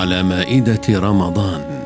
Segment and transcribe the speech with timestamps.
[0.00, 1.82] على مائدة رمضان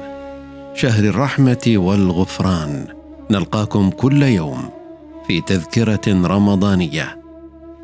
[0.75, 2.87] شهر الرحمة والغفران.
[3.31, 4.69] نلقاكم كل يوم
[5.27, 7.23] في تذكرة رمضانية.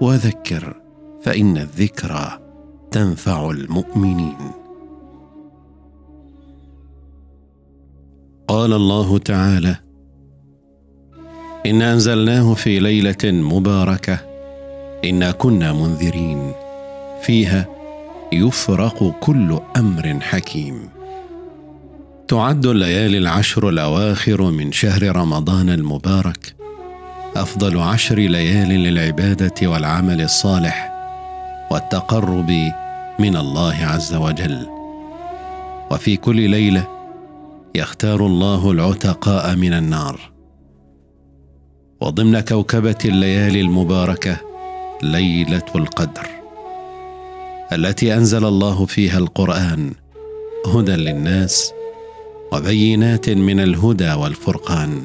[0.01, 0.75] وذكر
[1.23, 2.39] فإن الذكرى
[2.91, 4.37] تنفع المؤمنين.
[8.49, 9.77] قال الله تعالى
[11.67, 14.19] إنا أنزلناه في ليلة مباركة
[15.05, 16.53] إنا كنا منذرين.
[17.23, 17.80] فيها
[18.33, 20.89] يفرق كل أمر حكيم.
[22.29, 26.55] تعد الليالي العشر الأواخر من شهر رمضان المبارك
[27.37, 30.93] أفضل عشر ليال للعبادة والعمل الصالح
[31.71, 32.51] والتقرب
[33.19, 34.67] من الله عز وجل.
[35.91, 36.87] وفي كل ليلة
[37.75, 40.21] يختار الله العتقاء من النار.
[42.01, 44.37] وضمن كوكبة الليالي المباركة
[45.03, 46.40] ليلة القدر.
[47.73, 49.93] التي أنزل الله فيها القرآن
[50.67, 51.73] هدى للناس
[52.53, 55.03] وبينات من الهدى والفرقان.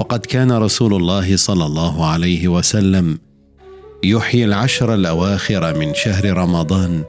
[0.00, 3.18] وقد كان رسول الله صلى الله عليه وسلم
[4.04, 7.04] يحيي العشر الأواخر من شهر رمضان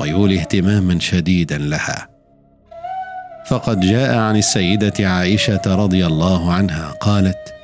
[0.00, 2.08] ويولي اهتماما شديدا لها.
[3.50, 7.54] فقد جاء عن السيدة عائشة رضي الله عنها قالت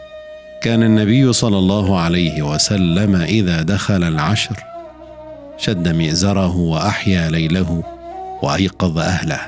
[0.62, 4.71] كان النبي صلى الله عليه وسلم إذا دخل العشر
[5.62, 7.82] شد مئزره وأحيا ليله
[8.42, 9.40] وأيقظ أهله.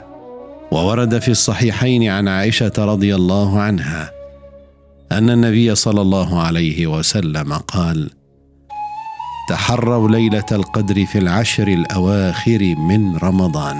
[0.71, 4.11] وورد في الصحيحين عن عائشة رضي الله عنها
[5.13, 8.11] أن النبي صلى الله عليه وسلم قال
[9.49, 13.77] تحروا ليلة القدر في العشر الأواخر من رمضان.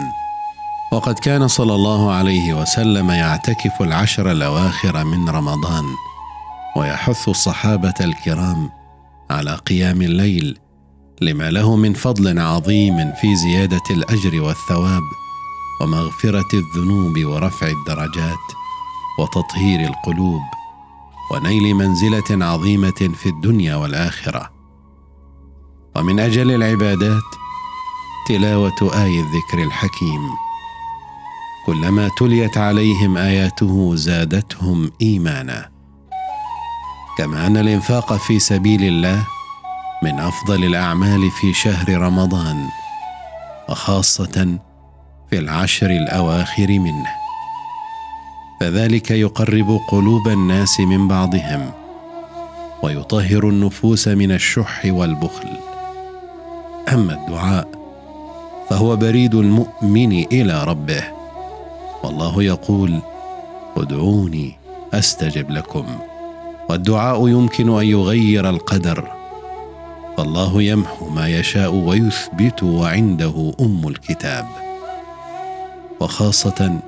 [0.93, 5.85] وقد كان صلى الله عليه وسلم يعتكف العشر الأواخر من رمضان.
[6.77, 8.71] ويحث الصحابة الكرام
[9.31, 10.59] على قيام الليل
[11.21, 15.03] لما له من فضل عظيم في زيادة الأجر والثواب
[15.81, 18.45] ومغفرة الذنوب ورفع الدرجات
[19.19, 20.43] وتطهير القلوب
[21.33, 24.51] ونيل منزلة عظيمة في الدنيا والآخرة.
[25.97, 27.23] ومن أجل العبادات
[28.29, 30.21] تلاوة آي الذكر الحكيم.
[31.67, 35.71] كلما تليت عليهم آياته زادتهم إيمانا.
[37.19, 39.27] كما أن الإنفاق في سبيل الله
[40.05, 42.69] من أفضل الأعمال في شهر رمضان
[43.69, 44.59] وخاصة
[45.31, 47.07] في العشر الأواخر منه.
[48.61, 51.71] فذلك يقرب قلوب الناس من بعضهم
[52.83, 55.49] ويطهر النفوس من الشح والبخل.
[56.93, 57.69] أما الدعاء
[58.71, 61.05] فهو بريد المؤمن إلى ربه.
[62.03, 63.01] والله يقول
[63.77, 64.57] ادعوني
[64.95, 65.87] أستجب لكم.
[66.69, 69.14] والدعاء يمكن أن يغير القدر
[70.17, 74.47] فالله يمحو ما يشاء ويثبت وعنده أم الكتاب.
[76.01, 76.79] وخاصة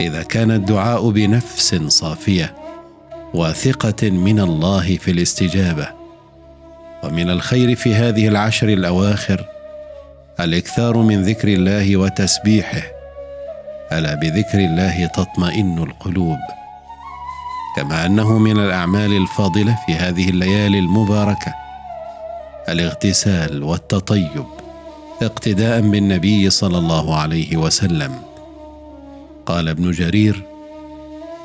[0.00, 2.54] إذا كان الدعاء بنفس صافية
[3.34, 5.88] واثقة من الله في الاستجابة.
[7.04, 9.44] ومن الخير في هذه العشر الأواخر
[10.40, 12.82] الإكثار من ذكر الله وتسبيحه.
[13.92, 16.38] ألا بذكر الله تطمئن القلوب.
[17.76, 21.63] كما أنه من الأعمال الفاضلة في هذه الليالي المباركة.
[22.68, 24.44] الاغتسال والتطيب
[25.22, 28.12] اقتداء بالنبي صلى الله عليه وسلم.
[29.46, 30.42] قال ابن جرير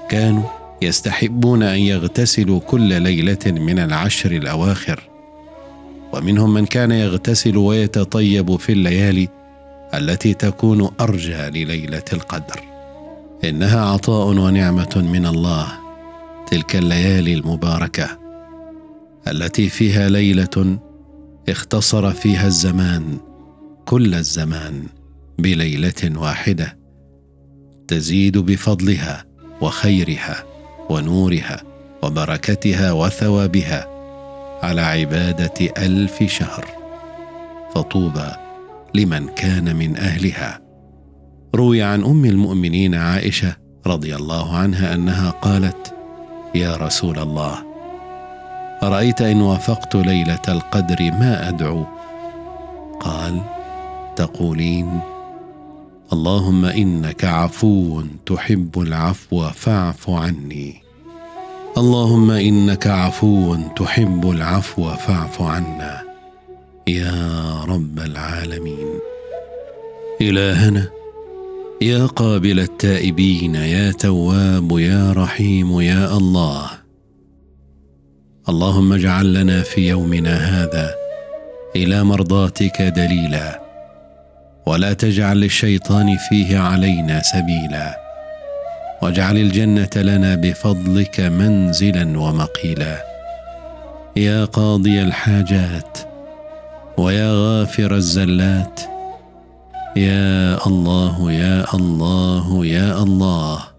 [0.10, 0.44] كانوا
[0.82, 5.10] يستحبون أن يغتسلوا كل ليلة من العشر الأواخر
[6.14, 9.28] ومنهم من كان يغتسل ويتطيب في الليالي
[9.94, 12.60] التي تكون أرجى لليلة القدر.
[13.44, 15.68] إنها عطاء ونعمة من الله
[16.48, 18.10] تلك الليالي المباركة
[19.28, 20.80] التي فيها ليلة
[21.52, 23.18] اختصر فيها الزمان
[23.86, 24.84] كل الزمان
[25.40, 26.80] بليلة واحدة.
[27.88, 29.26] تزيد بفضلها
[29.62, 30.44] وخيرها
[30.90, 31.64] ونورها
[32.04, 33.88] وبركتها وثوابها
[34.64, 36.66] على عبادة ألف شهر.
[37.76, 38.32] فطوبى
[38.96, 40.60] لمن كان من أهلها.
[41.56, 43.56] روي عن أم المؤمنين عائشة
[43.88, 45.94] رضي الله عنها أنها قالت
[46.56, 47.69] يا رسول الله
[48.84, 51.86] أرأيت إن وافقت ليلة القدر ما أدعو؟
[53.00, 53.42] قال
[54.16, 55.00] تقولين
[56.14, 60.76] اللهم إنك عفو تحب العفو فاعف عني.
[61.78, 66.02] اللهم إنك عفو تحب العفو فاعف عنا.
[66.88, 69.00] يا رب العالمين.
[70.22, 70.90] إلهنا
[71.82, 76.79] يا قابل التائبين يا تواب يا رحيم يا الله.
[78.48, 80.96] اللهم اجعل لنا في يومنا هذا
[81.76, 83.62] إلى مرضاتك دليلا
[84.66, 88.00] ولا تجعل للشيطان فيه علينا سبيلا
[89.02, 93.04] واجعل الجنة لنا بفضلك منزلا ومقيلا.
[94.16, 95.98] يا قاضي الحاجات
[96.98, 98.82] ويا غافر الزلات
[99.96, 103.79] يا الله يا الله يا الله.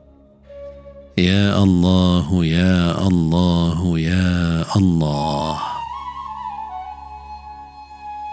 [1.18, 5.58] يا الله يا الله يا الله.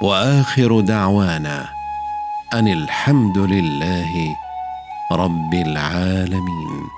[0.01, 1.65] وآخر دعوانا
[2.53, 4.35] أن الحمد لله
[5.12, 6.97] رب العالمين.